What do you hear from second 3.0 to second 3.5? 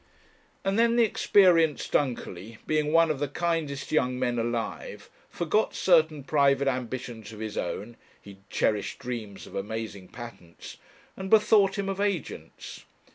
of the